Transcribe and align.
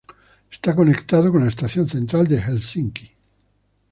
Está 0.49 0.73
conectada 0.75 1.29
con 1.29 1.41
la 1.43 1.49
Estación 1.49 1.87
Central 1.87 2.25
de 2.25 2.41
Helsinki. 2.41 3.11